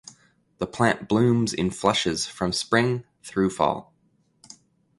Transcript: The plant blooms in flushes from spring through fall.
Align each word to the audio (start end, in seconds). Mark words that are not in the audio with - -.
The 0.57 0.65
plant 0.65 1.07
blooms 1.07 1.53
in 1.53 1.69
flushes 1.69 2.25
from 2.25 2.53
spring 2.53 3.03
through 3.21 3.51
fall. 3.51 3.93